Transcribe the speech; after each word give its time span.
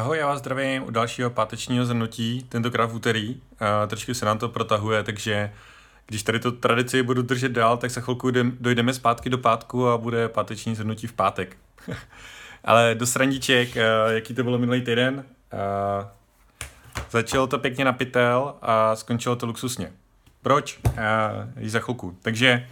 Ahoj, 0.00 0.18
já 0.18 0.26
vás 0.26 0.38
zdravím 0.38 0.82
u 0.82 0.90
dalšího 0.90 1.30
pátečního 1.30 1.84
zhrnutí, 1.84 2.46
tentokrát 2.48 2.86
v 2.86 2.94
úterý. 2.94 3.34
Uh, 3.34 3.40
trošku 3.86 4.14
se 4.14 4.24
nám 4.24 4.38
to 4.38 4.48
protahuje, 4.48 5.02
takže 5.02 5.52
když 6.06 6.22
tady 6.22 6.40
to 6.40 6.52
tradici 6.52 7.02
budu 7.02 7.22
držet 7.22 7.52
dál, 7.52 7.76
tak 7.76 7.90
se 7.90 8.00
chvilku 8.00 8.30
dojdeme 8.60 8.94
zpátky 8.94 9.30
do 9.30 9.38
pátku 9.38 9.88
a 9.88 9.98
bude 9.98 10.28
páteční 10.28 10.74
zhrnutí 10.74 11.06
v 11.06 11.12
pátek. 11.12 11.56
Ale 12.64 12.94
do 12.94 13.06
srandíček, 13.06 13.68
uh, 13.68 14.12
jaký 14.12 14.34
to 14.34 14.44
bylo 14.44 14.58
minulý 14.58 14.80
týden, 14.80 15.24
uh, 15.52 16.06
začalo 17.10 17.46
to 17.46 17.58
pěkně 17.58 17.84
na 17.84 17.92
pytel 17.92 18.54
a 18.62 18.96
skončilo 18.96 19.36
to 19.36 19.46
luxusně. 19.46 19.92
Proč? 20.42 20.78
Uh, 20.84 21.68
za 21.68 21.80
chvilku. 21.80 22.18
Takže 22.22 22.68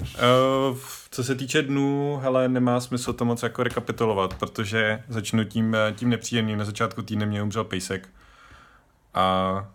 Uh, 0.00 0.78
co 1.10 1.24
se 1.24 1.34
týče 1.34 1.62
dnů, 1.62 2.20
hele, 2.22 2.48
nemá 2.48 2.80
smysl 2.80 3.12
to 3.12 3.24
moc 3.24 3.42
jako 3.42 3.62
rekapitulovat, 3.62 4.34
protože 4.34 5.02
začnu 5.08 5.44
tím, 5.44 5.74
eh, 5.74 5.92
tím 5.96 6.08
nepříjemným. 6.08 6.58
Na 6.58 6.64
začátku 6.64 7.02
týdne 7.02 7.26
mě 7.26 7.42
umřel 7.42 7.64
pejsek. 7.64 8.08
A 9.14 9.66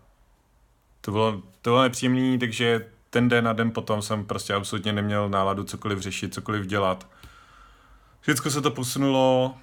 to 1.02 1.12
bylo, 1.12 1.32
to 1.62 1.70
bylo 1.70 1.82
nepříjemný, 1.82 2.40
takže 2.40 2.86
ten 3.10 3.30
den 3.30 3.48
a 3.48 3.54
den 3.54 3.72
potom 3.72 4.02
jsem 4.02 4.26
prostě 4.26 4.54
absolutně 4.54 4.94
neměl 4.94 5.30
náladu 5.30 5.64
cokoliv 5.64 6.00
řešit, 6.00 6.34
cokoliv 6.34 6.66
dělat. 6.66 7.08
Všechno 8.22 8.52
se 8.52 8.62
to 8.62 8.72
posunulo 8.72 9.56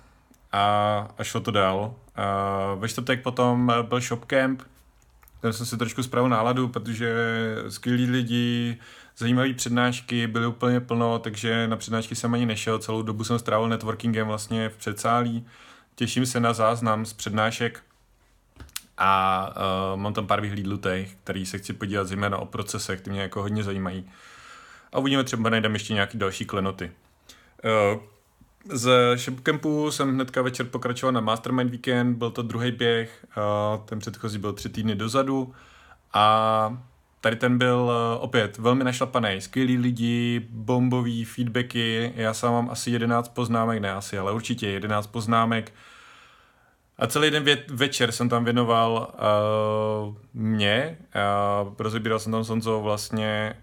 a, 0.53 1.09
a 1.19 1.25
šlo 1.25 1.41
to 1.41 1.51
dál. 1.51 1.95
A 2.17 2.75
ve 2.75 2.89
čtvrtek 2.89 3.23
potom 3.23 3.73
byl 3.83 4.01
shopcamp, 4.01 4.63
tam 5.41 5.53
jsem 5.53 5.67
si 5.67 5.77
trošku 5.77 6.03
spravil 6.03 6.29
náladu, 6.29 6.69
protože 6.69 7.15
skvělí 7.69 8.11
lidi, 8.11 8.79
zajímavé 9.17 9.55
přednášky, 9.55 10.27
byly 10.27 10.47
úplně 10.47 10.81
plno, 10.81 11.19
takže 11.19 11.69
na 11.69 11.77
přednášky 11.77 12.15
jsem 12.15 12.35
ani 12.35 12.47
nešel, 12.47 12.79
celou 12.79 13.03
dobu 13.03 13.25
jsem 13.25 13.39
strávil 13.39 13.69
networkingem 13.69 14.27
vlastně 14.27 14.69
v 14.69 14.77
předsálí. 14.77 15.47
Těším 15.95 16.27
se 16.27 16.41
na 16.41 16.53
záznam 16.53 17.07
z 17.07 17.13
přednášek 17.13 17.83
a 18.99 19.53
uh, 19.95 20.01
mám 20.01 20.15
tam 20.15 20.27
pár 20.27 20.41
vyhlídlutých, 20.41 21.17
který 21.25 21.47
se 21.47 21.59
chci 21.59 21.73
podívat 21.73 22.07
zejména 22.07 22.39
o 22.39 22.47
procesech, 22.47 23.01
ty 23.01 23.11
mě 23.11 23.23
jako 23.23 23.43
hodně 23.43 23.65
zajímají. 23.65 24.11
A 24.93 24.99
uvidíme, 24.99 25.25
třeba 25.25 25.51
najdeme 25.51 25.75
ještě 25.75 25.95
nějaký 25.95 26.19
další 26.19 26.45
klenoty. 26.45 26.93
Uh, 27.95 28.01
z 28.65 29.17
Shopcampu 29.17 29.91
jsem 29.91 30.15
hnedka 30.15 30.43
večer 30.43 30.67
pokračoval 30.67 31.13
na 31.13 31.21
Mastermind 31.21 31.71
Weekend, 31.71 32.19
byl 32.19 32.31
to 32.31 32.43
druhý 32.43 32.73
běh, 32.73 33.27
ten 33.85 33.99
předchozí 33.99 34.39
byl 34.39 34.53
tři 34.53 34.69
týdny 34.69 34.95
dozadu 34.95 35.55
a 36.13 36.79
Tady 37.21 37.37
ten 37.37 37.59
byl 37.59 37.93
eh, 37.93 38.19
opět 38.19 38.59
velmi 38.59 38.85
našlapaný, 38.85 39.41
skvělí 39.41 39.79
lidi, 39.79 40.47
bombový 40.51 41.25
feedbacky, 41.25 42.13
já 42.17 42.35
sám 42.35 42.53
mám 42.53 42.71
asi 42.71 42.91
11 42.91 43.29
poznámek, 43.29 43.81
ne 43.83 43.93
asi, 43.93 44.19
ale 44.19 44.33
určitě 44.33 44.69
11 44.69 45.07
poznámek. 45.07 45.73
A 46.99 47.07
celý 47.07 47.31
den 47.31 47.45
vě- 47.45 47.65
večer 47.69 48.13
jsem 48.13 48.29
tam 48.29 48.45
věnoval 48.45 49.13
uh, 50.09 50.15
mě, 50.35 50.99
uh, 51.65 51.75
rozebíral 51.79 52.19
jsem 52.19 52.33
tam 52.33 52.45
Sonzo 52.45 52.81
vlastně 52.81 53.57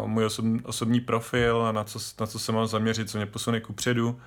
uh, 0.00 0.06
můj 0.06 0.24
osob, 0.24 0.44
osobní 0.62 1.00
profil, 1.00 1.72
na 1.72 1.84
co, 1.84 1.98
na 2.20 2.26
co 2.26 2.38
se 2.38 2.52
mám 2.52 2.66
zaměřit, 2.66 3.10
co 3.10 3.18
mě 3.18 3.26
posune 3.26 3.60
ku 3.60 3.72
předu. 3.72 4.20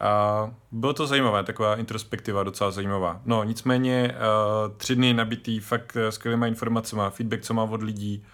A 0.00 0.50
bylo 0.72 0.92
to 0.92 1.06
zajímavé, 1.06 1.44
taková 1.44 1.76
introspektiva 1.76 2.42
docela 2.42 2.70
zajímavá. 2.70 3.20
No 3.24 3.44
nicméně 3.44 4.14
uh, 4.14 4.76
tři 4.76 4.94
dny 4.94 5.14
nabitý 5.14 5.60
fakt 5.60 5.96
skvělýma 6.10 6.46
informacemi, 6.46 7.02
feedback, 7.10 7.42
co 7.42 7.54
mám 7.54 7.72
od 7.72 7.82
lidí, 7.82 8.24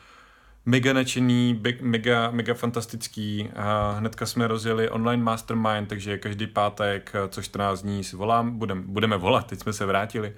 mega 0.67 0.93
nadšený, 0.93 1.63
mega, 1.81 2.31
mega 2.31 2.55
fantastický. 2.55 3.51
A 3.57 3.91
hnedka 3.91 4.27
jsme 4.27 4.47
rozjeli 4.47 4.91
online 4.91 5.23
mastermind, 5.23 5.89
takže 5.89 6.19
každý 6.19 6.47
pátek, 6.47 7.13
co 7.29 7.43
14 7.43 7.83
dní 7.83 8.05
si 8.05 8.17
volám, 8.17 8.59
budem, 8.59 8.83
budeme 8.87 9.17
volat, 9.17 9.47
teď 9.47 9.61
jsme 9.61 9.73
se 9.73 9.87
vrátili. 9.87 10.35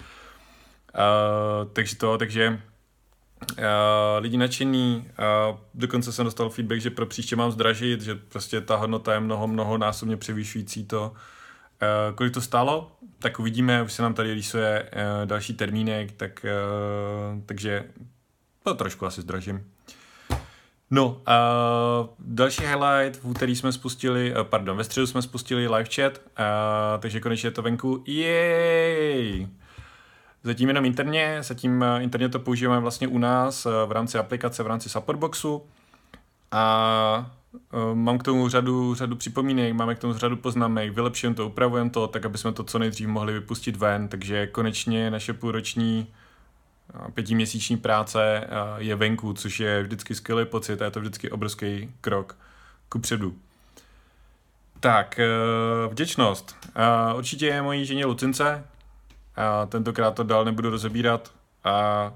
Uh, 0.95 1.73
takže 1.73 1.97
to, 1.97 2.19
takže 2.19 2.61
lidi 4.19 4.37
nadšený, 4.37 5.09
uh, 5.51 5.59
dokonce 5.75 6.13
jsem 6.13 6.25
dostal 6.25 6.51
feedback, 6.51 6.81
že 6.81 6.91
pro 6.91 7.07
příště 7.07 7.37
mám 7.37 7.51
zdražit, 7.51 8.01
že 8.01 8.15
prostě 8.15 8.61
ta 8.61 8.77
hodnota 8.77 9.15
je 9.15 9.21
mnoho, 9.21 9.47
mnoho 9.47 9.79
násobně 9.79 10.17
převyšující 10.17 10.85
to. 10.85 11.13
Uh, 11.13 12.15
kolik 12.15 12.35
to 12.35 12.41
stálo? 12.41 12.93
Tak 13.19 13.39
uvidíme, 13.39 13.83
už 13.83 13.93
se 13.93 14.03
nám 14.03 14.15
tady 14.15 14.35
rýsuje 14.35 14.91
další 15.25 15.55
termínek, 15.55 16.13
tak, 16.13 16.47
takže 17.47 17.85
to 18.63 18.75
trošku 18.75 19.07
asi 19.07 19.21
zdražím. 19.21 19.71
No, 20.91 21.09
uh, 21.09 22.09
další 22.19 22.63
highlight, 22.63 23.23
v 23.23 23.25
úterý 23.25 23.57
jsme 23.57 23.73
spustili, 23.73 24.35
pardon, 24.43 24.77
ve 24.77 24.85
středu 24.85 25.07
jsme 25.07 25.23
spustili 25.23 25.69
live 25.69 25.91
chat, 25.95 26.13
uh, 26.19 27.01
takže 27.01 27.21
konečně 27.21 27.47
je 27.47 27.51
to 27.51 27.63
venku, 27.63 28.05
jej! 28.07 29.49
Zatím 30.45 30.69
jenom 30.69 30.85
interně, 30.85 31.39
zatím 31.41 31.85
interně 32.01 32.29
to 32.29 32.39
používáme 32.39 32.81
vlastně 32.81 33.09
u 33.09 33.19
nás 33.19 33.65
v 33.87 33.93
rámci 33.93 34.19
aplikace, 34.19 34.63
v 34.63 34.67
rámci 34.67 34.89
supportboxu 34.89 35.63
a 36.51 37.31
mám 37.95 38.19
k 38.19 38.23
tomu 38.23 38.49
řadu, 38.49 38.95
řadu 38.95 39.17
připomínek, 39.17 39.73
máme 39.73 39.95
k 39.95 39.99
tomu 39.99 40.15
řadu 40.15 40.37
poznámek, 40.37 40.93
vylepšujeme 40.93 41.37
to, 41.37 41.47
upravujeme 41.47 41.91
to, 41.91 42.07
tak 42.07 42.27
aby 42.27 42.39
jsme 42.39 42.53
to 42.53 42.65
co 42.65 42.79
nejdřív 42.79 43.09
mohli 43.09 43.33
vypustit 43.33 43.77
ven, 43.77 44.09
takže 44.09 44.47
konečně 44.47 45.11
naše 45.11 45.33
půlroční 45.33 46.07
pětiměsíční 47.15 47.77
práce 47.77 48.49
je 48.77 48.97
venku, 48.97 49.33
což 49.33 49.61
je 49.61 49.83
vždycky 49.83 50.15
skvělý 50.15 50.45
pocit 50.45 50.83
a 50.83 50.85
je 50.85 50.91
to 50.91 51.01
vždycky 51.01 51.31
obrovský 51.31 51.91
krok 52.01 52.37
ku 52.89 52.99
předu. 52.99 53.35
Tak, 54.81 55.21
vděčnost. 55.91 56.57
Určitě 57.17 57.47
je 57.47 57.63
mojí 57.63 57.87
ženě 57.87 58.07
Lucince, 58.07 58.65
a 59.37 59.67
tentokrát 59.67 60.15
to 60.15 60.23
dál 60.23 60.45
nebudu 60.45 60.71
rozebírat. 60.71 61.31
A, 61.65 61.71
a 61.71 62.13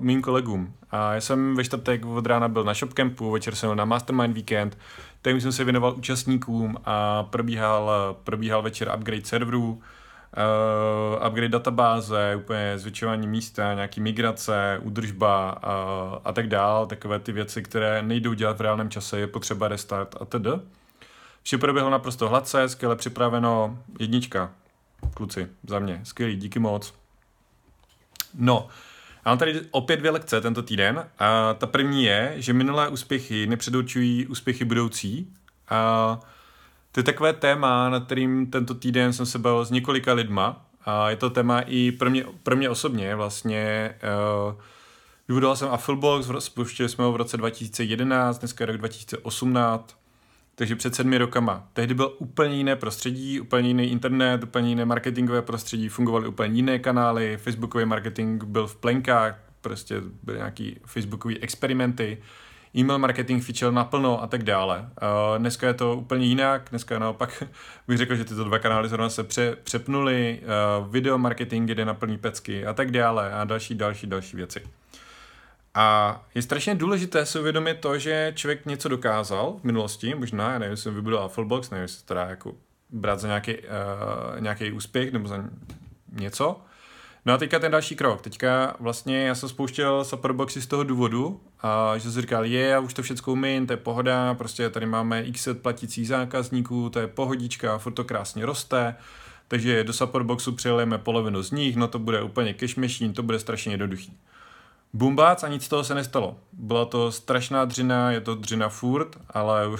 mým 0.00 0.22
kolegům. 0.22 0.74
A 0.90 1.14
já 1.14 1.20
jsem 1.20 1.56
ve 1.56 1.64
čtvrtek 1.64 2.06
od 2.06 2.26
rána 2.26 2.48
byl 2.48 2.64
na 2.64 2.74
shopcampu, 2.74 3.30
večer 3.30 3.54
jsem 3.54 3.68
byl 3.68 3.76
na 3.76 3.84
Mastermind 3.84 4.34
Weekend, 4.34 4.78
kterým 5.20 5.40
jsem 5.40 5.52
se 5.52 5.64
věnoval 5.64 5.94
účastníkům 5.96 6.76
a 6.84 7.22
probíhal, 7.22 8.16
probíhal 8.24 8.62
večer 8.62 8.92
upgrade 8.96 9.24
serverů, 9.24 9.72
uh, 9.72 11.26
upgrade 11.26 11.48
databáze, 11.48 12.36
úplně 12.36 12.78
zvětšování 12.78 13.26
místa, 13.26 13.74
nějaký 13.74 14.00
migrace, 14.00 14.80
údržba 14.82 15.52
uh, 15.56 16.18
a 16.24 16.32
tak 16.32 16.48
dál, 16.48 16.86
takové 16.86 17.18
ty 17.18 17.32
věci, 17.32 17.62
které 17.62 18.02
nejdou 18.02 18.32
dělat 18.32 18.58
v 18.58 18.60
reálném 18.60 18.90
čase, 18.90 19.18
je 19.18 19.26
potřeba 19.26 19.68
restart 19.68 20.16
a 20.20 20.24
td. 20.24 20.46
Vše 21.42 21.58
proběhlo 21.58 21.90
naprosto 21.90 22.28
hladce, 22.28 22.68
skvěle 22.68 22.96
připraveno, 22.96 23.78
jednička, 23.98 24.50
kluci, 25.14 25.48
za 25.66 25.78
mě, 25.78 26.00
skvělý, 26.04 26.36
díky 26.36 26.58
moc. 26.58 26.94
No, 28.34 28.68
a 29.24 29.30
mám 29.30 29.38
tady 29.38 29.60
opět 29.70 29.96
dvě 29.96 30.10
lekce 30.10 30.40
tento 30.40 30.62
týden. 30.62 31.08
A 31.18 31.54
ta 31.54 31.66
první 31.66 32.04
je, 32.04 32.34
že 32.36 32.52
minulé 32.52 32.88
úspěchy 32.88 33.46
nepředurčují 33.46 34.26
úspěchy 34.26 34.64
budoucí. 34.64 35.32
A 35.68 36.20
to 36.92 37.00
je 37.00 37.04
takové 37.04 37.32
téma, 37.32 37.88
na 37.88 38.00
kterým 38.00 38.50
tento 38.50 38.74
týden 38.74 39.12
jsem 39.12 39.26
se 39.26 39.38
bavil 39.38 39.64
s 39.64 39.70
několika 39.70 40.12
lidma 40.12 40.66
a 40.84 41.10
je 41.10 41.16
to 41.16 41.30
téma 41.30 41.60
i 41.60 41.92
pro 41.92 42.10
mě, 42.10 42.24
pro 42.42 42.56
mě 42.56 42.70
osobně 42.70 43.14
vlastně. 43.14 43.94
Uh, 44.48 44.54
vybudoval 45.28 45.56
jsem 45.56 45.68
Affilbox, 45.68 46.26
spuštili 46.38 46.88
jsme 46.88 47.04
ho 47.04 47.12
v 47.12 47.16
roce 47.16 47.36
2011, 47.36 48.38
dneska 48.38 48.62
je 48.62 48.66
rok 48.66 48.76
2018, 48.76 49.96
takže 50.54 50.76
před 50.76 50.94
sedmi 50.94 51.18
rokama. 51.18 51.68
Tehdy 51.72 51.94
byl 51.94 52.14
úplně 52.18 52.56
jiné 52.56 52.76
prostředí, 52.76 53.40
úplně 53.40 53.68
jiný 53.68 53.90
internet, 53.90 54.44
úplně 54.44 54.68
jiné 54.68 54.84
marketingové 54.84 55.42
prostředí, 55.42 55.88
fungovaly 55.88 56.28
úplně 56.28 56.54
jiné 56.54 56.78
kanály, 56.78 57.36
facebookový 57.36 57.84
marketing 57.84 58.44
byl 58.44 58.66
v 58.66 58.76
plenkách, 58.76 59.40
prostě 59.60 60.02
byly 60.22 60.38
nějaký 60.38 60.80
facebookové 60.86 61.34
experimenty, 61.40 62.18
e-mail 62.76 62.98
marketing 62.98 63.42
fičel 63.42 63.72
naplno 63.72 64.22
a 64.22 64.26
tak 64.26 64.42
dále. 64.42 64.88
Dneska 65.38 65.66
je 65.66 65.74
to 65.74 65.96
úplně 65.96 66.26
jinak, 66.26 66.66
dneska 66.70 66.98
naopak 66.98 67.42
bych 67.88 67.98
řekl, 67.98 68.16
že 68.16 68.24
tyto 68.24 68.44
dva 68.44 68.58
kanály 68.58 68.88
zrovna 68.88 69.08
se 69.08 69.24
pře, 69.24 69.56
přepnuly, 69.64 70.40
video 70.90 71.18
marketing 71.18 71.70
jde 71.70 71.84
na 71.84 71.94
plný 71.94 72.18
pecky 72.18 72.66
a 72.66 72.72
tak 72.72 72.90
dále 72.90 73.32
a 73.32 73.44
další, 73.44 73.74
další, 73.74 74.06
další 74.06 74.36
věci. 74.36 74.62
A 75.74 76.20
je 76.34 76.42
strašně 76.42 76.74
důležité 76.74 77.26
si 77.26 77.38
uvědomit 77.38 77.80
to, 77.80 77.98
že 77.98 78.32
člověk 78.36 78.66
něco 78.66 78.88
dokázal 78.88 79.56
v 79.60 79.64
minulosti, 79.64 80.14
možná, 80.14 80.52
já 80.52 80.58
nevím, 80.58 80.70
jestli 80.70 80.90
vybudoval 80.90 81.28
Fullbox, 81.28 81.70
nevím, 81.70 81.82
jestli 81.82 82.04
to 82.04 82.14
dá 82.14 82.24
jako 82.24 82.54
brát 82.90 83.20
za 83.20 83.28
nějaký, 83.28 83.54
uh, 83.58 84.40
nějaký 84.40 84.72
úspěch 84.72 85.12
nebo 85.12 85.28
za 85.28 85.44
něco, 86.12 86.60
No 87.26 87.34
a 87.34 87.38
teďka 87.38 87.58
ten 87.58 87.72
další 87.72 87.96
krok. 87.96 88.22
Teďka 88.22 88.76
vlastně 88.80 89.26
já 89.26 89.34
jsem 89.34 89.48
spouštěl 89.48 90.04
Supportboxy 90.04 90.62
z 90.62 90.66
toho 90.66 90.84
důvodu, 90.84 91.40
a 91.60 91.98
že 91.98 92.12
jsem 92.12 92.22
říkal, 92.22 92.44
je, 92.44 92.66
já 92.66 92.80
už 92.80 92.94
to 92.94 93.02
všechno 93.02 93.32
umím, 93.32 93.66
to 93.66 93.72
je 93.72 93.76
pohoda, 93.76 94.34
prostě 94.34 94.70
tady 94.70 94.86
máme 94.86 95.22
x 95.22 95.48
platících 95.62 96.08
zákazníků, 96.08 96.90
to 96.90 96.98
je 96.98 97.06
pohodička, 97.06 97.78
furt 97.78 97.92
to 97.92 98.04
krásně 98.04 98.46
roste, 98.46 98.96
takže 99.48 99.84
do 99.84 99.92
Supportboxu 99.92 100.52
přijeleme 100.52 100.98
polovinu 100.98 101.42
z 101.42 101.50
nich, 101.50 101.76
no 101.76 101.88
to 101.88 101.98
bude 101.98 102.22
úplně 102.22 102.54
cash 102.54 102.76
machine, 102.76 103.14
to 103.14 103.22
bude 103.22 103.38
strašně 103.38 103.72
jednoduchý. 103.72 104.16
Bumbác 104.94 105.44
a 105.44 105.48
nic 105.48 105.64
z 105.64 105.68
toho 105.68 105.84
se 105.84 105.94
nestalo. 105.94 106.36
Byla 106.52 106.84
to 106.84 107.12
strašná 107.12 107.64
dřina, 107.64 108.10
je 108.10 108.20
to 108.20 108.34
dřina 108.34 108.68
furt, 108.68 109.16
ale 109.30 109.68
uh, 109.68 109.76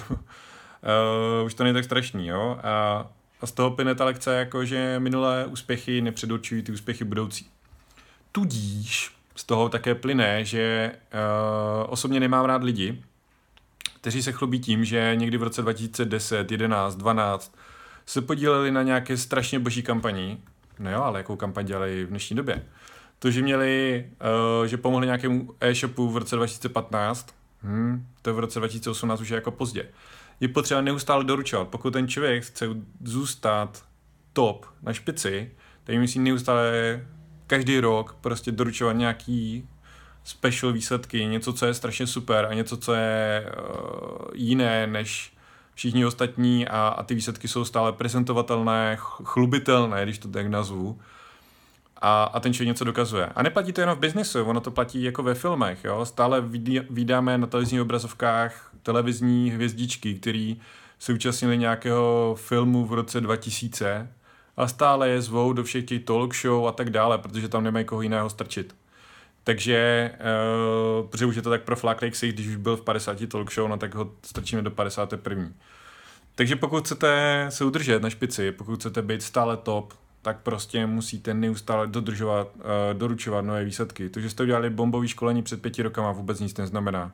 už 1.45 1.53
to 1.53 1.63
není 1.63 1.73
tak 1.73 1.83
strašný, 1.83 2.27
jo. 2.27 2.59
A 2.63 3.07
A 3.41 3.47
z 3.47 3.51
toho 3.51 3.71
plyne 3.71 3.95
ta 3.95 4.05
lekce, 4.05 4.35
jako 4.35 4.65
že 4.65 4.99
minulé 4.99 5.45
úspěchy 5.45 6.01
nepředurčují 6.01 6.63
ty 6.63 6.71
úspěchy 6.71 7.03
budoucí. 7.03 7.49
Tudíž 8.31 9.11
z 9.35 9.43
toho 9.43 9.69
také 9.69 9.95
plyne, 9.95 10.45
že 10.45 10.91
uh, 10.93 11.91
osobně 11.93 12.19
nemám 12.19 12.45
rád 12.45 12.63
lidi, 12.63 13.03
kteří 14.01 14.23
se 14.23 14.31
chlubí 14.31 14.59
tím, 14.59 14.85
že 14.85 15.11
někdy 15.15 15.37
v 15.37 15.43
roce 15.43 15.61
2010, 15.61 16.51
11, 16.51 16.95
12 16.95 17.55
se 18.05 18.21
podíleli 18.21 18.71
na 18.71 18.83
nějaké 18.83 19.17
strašně 19.17 19.59
boží 19.59 19.83
kampani. 19.83 20.37
No 20.79 20.91
jo, 20.91 21.03
ale 21.03 21.19
jakou 21.19 21.35
kampaň 21.35 21.65
dělali 21.65 22.05
v 22.05 22.09
dnešní 22.09 22.35
době? 22.35 22.65
To, 23.19 23.31
že 23.31 23.41
měli, 23.41 24.05
uh, 24.59 24.65
že 24.65 24.77
pomohli 24.77 25.07
nějakému 25.07 25.55
e-shopu 25.61 26.09
v 26.09 26.17
roce 26.17 26.35
2015, 26.35 27.35
hmm, 27.61 28.07
to 28.21 28.33
v 28.33 28.39
roce 28.39 28.59
2018 28.59 29.21
už 29.21 29.29
je 29.29 29.35
jako 29.35 29.51
pozdě. 29.51 29.87
Je 30.39 30.47
potřeba 30.47 30.81
neustále 30.81 31.23
doručovat. 31.23 31.67
Pokud 31.67 31.91
ten 31.91 32.07
člověk 32.07 32.43
chce 32.43 32.67
zůstat 33.03 33.83
top 34.33 34.65
na 34.81 34.93
špici, 34.93 35.51
tak 35.83 35.95
musí 35.95 36.19
neustále 36.19 37.01
každý 37.47 37.79
rok 37.79 38.17
prostě 38.21 38.51
doručovat 38.51 38.95
nějaký 38.95 39.69
special 40.23 40.73
výsledky, 40.73 41.25
něco, 41.25 41.53
co 41.53 41.65
je 41.65 41.73
strašně 41.73 42.07
super 42.07 42.45
a 42.45 42.53
něco, 42.53 42.77
co 42.77 42.93
je 42.93 43.45
uh, 43.45 44.27
jiné 44.33 44.87
než 44.87 45.33
všichni 45.75 46.05
ostatní 46.05 46.67
a, 46.67 46.87
a 46.87 47.03
ty 47.03 47.15
výsledky 47.15 47.47
jsou 47.47 47.65
stále 47.65 47.93
prezentovatelné, 47.93 48.97
chlubitelné, 48.99 50.03
když 50.03 50.17
to 50.17 50.27
tak 50.27 50.47
nazvu. 50.47 50.99
A, 52.07 52.23
a 52.23 52.39
ten 52.39 52.53
člověk 52.53 52.67
něco 52.67 52.83
dokazuje. 52.83 53.25
A 53.35 53.43
neplatí 53.43 53.73
to 53.73 53.81
jenom 53.81 53.95
v 53.97 53.99
biznesu, 53.99 54.43
ono 54.43 54.61
to 54.61 54.71
platí 54.71 55.03
jako 55.03 55.23
ve 55.23 55.33
filmech. 55.33 55.83
Jo? 55.83 56.05
Stále 56.05 56.43
vydáme 56.89 57.37
na 57.37 57.47
televizních 57.47 57.81
obrazovkách 57.81 58.71
televizní 58.83 59.51
hvězdičky, 59.51 60.13
který 60.13 60.61
se 60.99 61.13
účastnili 61.13 61.57
nějakého 61.57 62.35
filmu 62.39 62.85
v 62.85 62.93
roce 62.93 63.21
2000 63.21 64.07
a 64.57 64.67
stále 64.67 65.09
je 65.09 65.21
zvou 65.21 65.53
do 65.53 65.63
všech 65.63 65.85
těch 65.85 66.03
talk 66.03 66.35
show 66.35 66.67
a 66.67 66.71
tak 66.71 66.89
dále, 66.89 67.17
protože 67.17 67.49
tam 67.49 67.63
nemají 67.63 67.85
koho 67.85 68.01
jiného 68.01 68.29
strčit. 68.29 68.75
Takže, 69.43 70.11
uh, 71.01 71.07
protože 71.07 71.25
už 71.25 71.35
je 71.35 71.41
to 71.41 71.49
tak 71.49 71.63
profláklý 71.63 72.11
ksich, 72.11 72.33
když 72.33 72.47
už 72.47 72.55
byl 72.55 72.77
v 72.77 72.81
50 72.81 73.29
talk 73.29 73.53
show, 73.53 73.69
no 73.69 73.77
tak 73.77 73.95
ho 73.95 74.11
strčíme 74.23 74.61
do 74.61 74.71
51. 74.71 75.49
Takže 76.35 76.55
pokud 76.55 76.83
chcete 76.83 77.45
se 77.49 77.65
udržet 77.65 78.01
na 78.01 78.09
špici, 78.09 78.51
pokud 78.51 78.79
chcete 78.79 79.01
být 79.01 79.23
stále 79.23 79.57
top, 79.57 79.93
tak 80.25 80.39
prostě 80.39 80.85
musíte 80.85 81.33
neustále 81.33 81.87
dodržovat, 81.87 82.47
uh, 82.55 82.61
doručovat 82.93 83.45
nové 83.45 83.65
výsledky. 83.65 84.09
To, 84.09 84.19
že 84.19 84.29
jste 84.29 84.43
udělali 84.43 84.69
bombový 84.69 85.07
školení 85.07 85.43
před 85.43 85.61
pěti 85.61 85.81
rokama, 85.81 86.11
vůbec 86.11 86.39
nic 86.39 86.57
neznamená. 86.57 87.11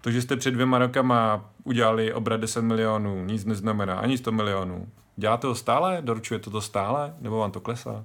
To, 0.00 0.10
že 0.10 0.22
jste 0.22 0.36
před 0.36 0.50
dvěma 0.50 0.78
rokama 0.78 1.50
udělali 1.64 2.12
obrat 2.12 2.40
10 2.40 2.62
milionů, 2.62 3.24
nic 3.24 3.44
neznamená, 3.44 3.94
ani 3.94 4.18
100 4.18 4.32
milionů. 4.32 4.88
Děláte 5.16 5.46
to 5.46 5.54
stále? 5.54 5.98
Doručujete 6.00 6.50
to 6.50 6.60
stále? 6.60 7.14
Nebo 7.20 7.38
vám 7.38 7.50
to 7.50 7.60
klesá? 7.60 8.04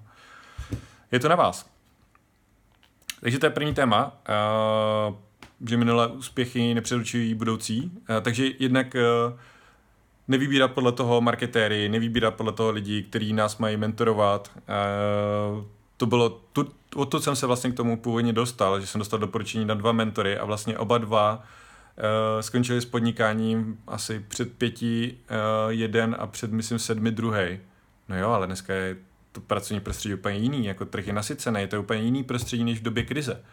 Je 1.11 1.19
to 1.19 1.29
na 1.29 1.35
vás. 1.35 1.69
Takže 3.21 3.39
to 3.39 3.45
je 3.45 3.50
první 3.50 3.73
téma, 3.73 4.17
uh, 5.09 5.15
že 5.69 5.77
minulé 5.77 6.07
úspěchy 6.07 6.73
nepředurčují 6.73 7.33
budoucí. 7.33 7.91
Uh, 8.09 8.15
takže 8.21 8.45
jednak 8.59 8.95
uh, 8.95 9.39
nevybírat 10.30 10.72
podle 10.72 10.92
toho 10.92 11.22
marketéry, 11.22 11.90
nevybírat 11.90 12.36
podle 12.36 12.52
toho 12.52 12.72
lidi, 12.72 13.04
kteří 13.04 13.34
nás 13.34 13.58
mají 13.58 13.78
mentorovat. 13.78 14.52
Uh, 14.56 15.64
to 15.98 16.06
bylo, 16.06 16.30
tu, 16.30 16.68
o 16.96 17.06
to 17.06 17.20
jsem 17.20 17.36
se 17.36 17.48
vlastně 17.48 17.72
k 17.72 17.76
tomu 17.76 17.98
původně 17.98 18.34
dostal, 18.34 18.80
že 18.81 18.88
jsem 18.88 19.00
dostal 19.00 19.20
doporučení 19.20 19.66
na 19.66 19.74
dva 19.74 19.92
mentory 19.92 20.38
a 20.38 20.46
vlastně 20.46 20.78
oba 20.78 20.98
dva 20.98 21.36
uh, 21.36 22.42
skončili 22.42 22.81
s 22.81 22.86
podnikáním 22.86 23.80
asi 23.88 24.26
před 24.28 24.54
pěti 24.54 25.18
uh, 25.30 25.72
jeden 25.72 26.16
a 26.20 26.28
před, 26.28 26.52
myslím, 26.52 26.80
sedmi 26.80 27.12
druhý. 27.12 27.60
No 28.10 28.20
jo, 28.20 28.30
ale 28.30 28.48
dneska 28.48 28.74
je 28.74 28.98
to 29.31 29.42
pracovní 29.42 29.80
prostředí 29.80 30.14
úplně 30.14 30.38
jiný, 30.38 30.66
jako 30.66 30.86
trh 30.86 31.08
je 31.08 31.14
nasycený, 31.14 31.68
to 31.68 31.76
je 31.76 31.80
úplně 31.80 32.02
jiný 32.02 32.24
prostředí 32.24 32.64
než 32.64 32.80
v 32.80 32.84
době 32.84 33.04
krize. 33.04 33.44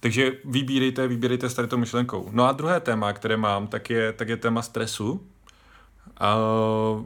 Takže 0.00 0.32
vybírejte, 0.44 1.08
vybírejte 1.08 1.48
s 1.48 1.54
tady 1.54 1.68
tou 1.68 1.76
myšlenkou. 1.76 2.28
No 2.32 2.44
a 2.44 2.52
druhé 2.52 2.80
téma, 2.80 3.12
které 3.12 3.36
mám, 3.36 3.66
tak 3.66 3.90
je, 3.90 4.12
tak 4.12 4.28
je 4.28 4.36
téma 4.36 4.62
stresu. 4.62 5.26
Uh, 6.20 7.04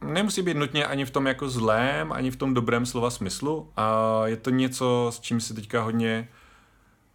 nemusí 0.00 0.42
být 0.42 0.56
nutně 0.56 0.86
ani 0.86 1.04
v 1.04 1.10
tom 1.10 1.26
jako 1.26 1.48
zlém, 1.48 2.12
ani 2.12 2.30
v 2.30 2.36
tom 2.36 2.54
dobrém 2.54 2.86
slova 2.86 3.10
smyslu. 3.10 3.68
A 3.76 4.20
je 4.24 4.36
to 4.36 4.50
něco, 4.50 5.10
s 5.14 5.20
čím 5.20 5.40
si 5.40 5.54
teďka 5.54 5.82
hodně, 5.82 6.28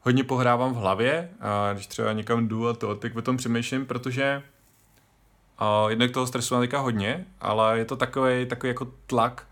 hodně 0.01 0.23
pohrávám 0.23 0.73
v 0.73 0.77
hlavě. 0.77 1.29
A 1.39 1.73
když 1.73 1.87
třeba 1.87 2.13
někam 2.13 2.47
jdu 2.47 2.67
a 2.67 2.73
to, 2.73 2.95
tak 2.95 3.15
o 3.15 3.21
tom 3.21 3.37
přemýšlím, 3.37 3.85
protože 3.85 4.43
a 5.59 5.89
jednak 5.89 6.11
toho 6.11 6.27
stresu 6.27 6.55
mám 6.55 6.67
hodně, 6.77 7.25
ale 7.41 7.79
je 7.79 7.85
to 7.85 7.95
takový, 7.95 8.45
takový 8.45 8.69
jako 8.69 8.87
tlak, 9.07 9.47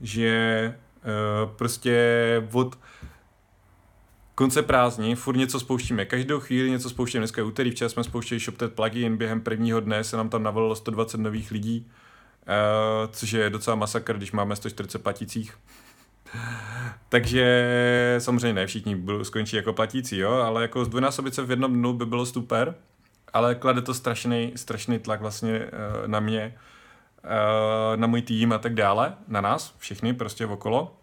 že 0.00 0.74
uh, 1.04 1.50
prostě 1.50 1.96
od 2.52 2.78
konce 4.34 4.62
prázdní 4.62 5.14
furt 5.14 5.36
něco 5.36 5.60
spouštíme. 5.60 6.04
Každou 6.04 6.40
chvíli 6.40 6.70
něco 6.70 6.90
spouštíme. 6.90 7.20
Dneska 7.20 7.40
je 7.40 7.44
úterý, 7.44 7.70
včera 7.70 7.88
jsme 7.88 8.04
spouštěli 8.04 8.40
ShopTet 8.40 8.74
plugin, 8.74 9.16
během 9.16 9.40
prvního 9.40 9.80
dne 9.80 10.04
se 10.04 10.16
nám 10.16 10.28
tam 10.28 10.42
navolilo 10.42 10.74
120 10.74 11.20
nových 11.20 11.50
lidí, 11.50 11.86
uh, 11.86 13.12
což 13.12 13.32
je 13.32 13.50
docela 13.50 13.76
masakr, 13.76 14.16
když 14.16 14.32
máme 14.32 14.56
140 14.56 14.98
platících. 14.98 15.54
Takže 17.08 18.16
samozřejmě 18.18 18.52
ne 18.52 18.66
všichni 18.66 18.96
budou 18.96 19.24
skončit 19.24 19.56
jako 19.56 19.72
platící, 19.72 20.18
jo, 20.18 20.32
ale 20.32 20.62
jako 20.62 20.84
zdvojnásobit 20.84 21.34
se 21.34 21.42
v 21.42 21.50
jednom 21.50 21.72
dnu 21.72 21.92
by 21.92 22.06
bylo 22.06 22.26
super 22.26 22.74
ale 23.34 23.54
klade 23.54 23.82
to 23.82 23.94
strašný, 23.94 24.52
strašný 24.56 24.98
tlak 24.98 25.20
vlastně 25.20 25.58
uh, 25.58 26.06
na 26.06 26.20
mě, 26.20 26.54
uh, 27.24 27.96
na 27.96 28.06
můj 28.06 28.22
tým 28.22 28.52
a 28.52 28.58
tak 28.58 28.74
dále, 28.74 29.14
na 29.28 29.40
nás, 29.40 29.74
všichni 29.78 30.14
prostě 30.14 30.46
okolo. 30.46 30.96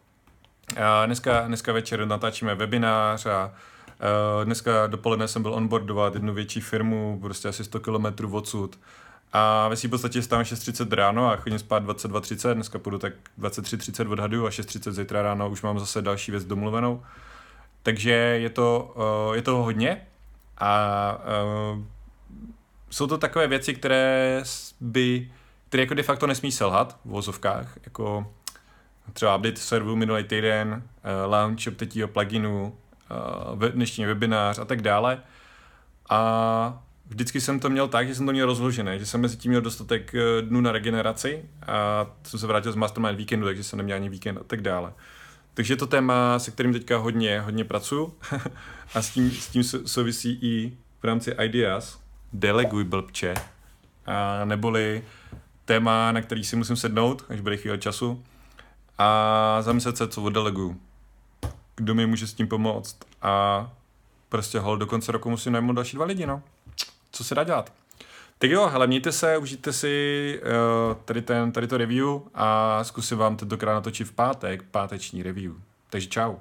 Dneska, 1.06 1.48
dneska 1.48 1.74
večer 1.74 2.06
natáčíme 2.06 2.56
webinář 2.56 3.26
a 3.26 3.46
uh, 3.48 4.46
dneska 4.46 4.88
dopoledne 4.88 5.28
jsem 5.28 5.42
byl 5.42 5.54
onboardovat 5.54 6.14
jednu 6.14 6.34
větší 6.34 6.62
firmu, 6.62 7.20
prostě 7.22 7.48
asi 7.48 7.64
100 7.64 7.80
km 7.80 8.34
odsud. 8.34 8.80
A 9.34 9.68
ve 9.68 9.76
svým 9.76 9.92
podstatě 9.92 10.22
stávám 10.22 10.44
6.30 10.44 10.96
ráno 10.96 11.32
a 11.32 11.36
chodím 11.36 11.60
spát 11.60 11.84
22.30, 11.84 12.54
dneska 12.54 12.80
půjdu 12.80 12.98
tak 12.98 13.14
23.30 13.40 14.12
odhadu 14.12 14.48
a 14.48 14.50
6.30 14.50 14.92
zítra 14.92 15.22
ráno 15.22 15.50
už 15.50 15.62
mám 15.62 15.80
zase 15.80 16.02
další 16.02 16.32
věc 16.32 16.46
domluvenou. 16.46 17.04
Takže 17.84 18.12
je 18.12 18.50
to, 18.50 18.94
uh, 19.28 19.36
je 19.36 19.42
toho 19.42 19.64
hodně 19.64 20.08
a 20.58 21.18
uh, 21.74 21.84
jsou 22.90 23.08
to 23.08 23.18
takové 23.18 23.48
věci, 23.48 23.74
které 23.74 24.44
by, 24.80 25.32
které 25.70 25.84
jako 25.84 25.94
de 25.94 26.04
facto 26.04 26.28
nesmí 26.28 26.52
selhat 26.52 26.98
v 27.06 27.10
vozovkách, 27.10 27.78
jako 27.84 28.28
třeba 29.14 29.36
update 29.36 29.58
serveru 29.58 29.96
minulý 29.96 30.24
týden, 30.24 30.84
uh, 31.26 31.32
launch 31.32 31.68
updateního 31.68 32.08
pluginu, 32.08 32.76
uh, 33.54 33.66
dnešní 33.66 34.06
webinář 34.06 34.60
a 34.60 34.66
tak 34.66 34.82
dále. 34.82 35.22
A 36.10 36.84
vždycky 37.12 37.42
jsem 37.42 37.60
to 37.60 37.70
měl 37.70 37.88
tak, 37.88 38.08
že 38.08 38.16
jsem 38.16 38.26
to 38.26 38.32
měl 38.32 38.46
rozložené, 38.46 39.00
že 39.00 39.06
jsem 39.06 39.22
mezi 39.22 39.38
tím 39.38 39.52
měl 39.52 39.62
dostatek 39.62 40.16
eh, 40.16 40.42
dnů 40.42 40.62
na 40.62 40.72
regeneraci 40.72 41.46
a 41.68 42.08
jsem 42.24 42.40
se 42.40 42.48
vrátil 42.48 42.72
z 42.72 42.76
Mastermind 42.76 43.18
víkendu, 43.18 43.46
takže 43.46 43.64
jsem 43.64 43.78
neměl 43.78 43.96
ani 43.96 44.10
víkend 44.10 44.38
a 44.38 44.44
tak 44.44 44.62
dále. 44.62 44.94
Takže 45.54 45.76
to 45.76 45.88
téma, 45.88 46.40
se 46.40 46.52
kterým 46.52 46.74
teďka 46.74 46.98
hodně, 46.98 47.40
hodně 47.40 47.64
pracuju 47.64 48.14
a 48.94 49.02
s 49.02 49.10
tím, 49.10 49.32
s 49.32 49.48
tím 49.48 49.64
souvisí 49.64 50.40
i 50.42 50.78
v 51.02 51.04
rámci 51.04 51.32
Ideas, 51.32 52.00
deleguj 52.34 52.84
blbče, 52.84 53.34
a 54.06 54.46
neboli 54.46 55.04
téma, 55.66 56.12
na 56.12 56.22
který 56.22 56.44
si 56.44 56.56
musím 56.56 56.76
sednout, 56.76 57.26
až 57.30 57.40
bude 57.40 57.58
chvíle 57.58 57.78
času, 57.78 58.24
a 58.98 59.58
zamyslet 59.62 59.98
se, 59.98 60.08
co 60.08 60.24
oddeleguju. 60.24 60.82
Kdo 61.76 61.96
mi 61.96 62.06
může 62.06 62.28
s 62.28 62.34
tím 62.34 62.48
pomoct 62.48 62.98
a 63.22 63.70
prostě 64.30 64.60
hol 64.60 64.78
do 64.78 64.86
konce 64.86 65.12
roku 65.12 65.30
musím 65.30 65.54
najmout 65.54 65.76
další 65.76 65.96
dva 65.96 66.06
lidi, 66.06 66.26
no. 66.26 66.42
Co 67.12 67.24
se 67.24 67.36
dá 67.36 67.44
dělat? 67.44 67.74
Tak 68.38 68.50
jo, 68.50 68.68
hele, 68.68 68.88
mějte 68.88 69.12
se, 69.12 69.38
užijte 69.38 69.74
si 69.74 70.42
uh, 70.44 70.96
tady, 71.06 71.22
ten, 71.22 71.52
tady 71.52 71.68
to 71.68 71.78
review 71.78 72.08
a 72.34 72.80
zkusím 72.84 73.18
vám 73.18 73.38
tentokrát 73.38 73.74
natočit 73.74 74.08
v 74.08 74.12
pátek 74.12 74.64
páteční 74.64 75.24
review. 75.24 75.54
Takže 75.90 76.08
čau. 76.08 76.36